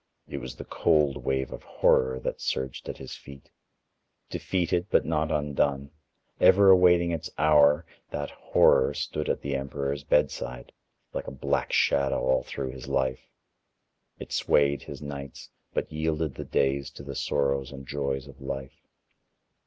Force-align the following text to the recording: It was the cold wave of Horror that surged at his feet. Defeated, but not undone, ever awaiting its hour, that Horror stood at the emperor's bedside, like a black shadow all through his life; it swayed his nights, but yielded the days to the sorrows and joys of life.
It 0.27 0.39
was 0.39 0.55
the 0.55 0.65
cold 0.65 1.17
wave 1.25 1.51
of 1.51 1.61
Horror 1.61 2.19
that 2.21 2.41
surged 2.41 2.89
at 2.89 2.97
his 2.97 3.15
feet. 3.15 3.51
Defeated, 4.31 4.87
but 4.89 5.05
not 5.05 5.29
undone, 5.31 5.91
ever 6.39 6.71
awaiting 6.71 7.11
its 7.11 7.29
hour, 7.37 7.85
that 8.09 8.31
Horror 8.31 8.95
stood 8.95 9.29
at 9.29 9.41
the 9.41 9.55
emperor's 9.55 10.03
bedside, 10.03 10.71
like 11.13 11.27
a 11.27 11.31
black 11.31 11.71
shadow 11.71 12.21
all 12.23 12.41
through 12.41 12.71
his 12.71 12.87
life; 12.87 13.29
it 14.17 14.31
swayed 14.31 14.81
his 14.81 15.03
nights, 15.03 15.51
but 15.71 15.91
yielded 15.93 16.33
the 16.33 16.45
days 16.45 16.89
to 16.93 17.03
the 17.03 17.13
sorrows 17.13 17.71
and 17.71 17.85
joys 17.87 18.27
of 18.27 18.41
life. 18.41 18.87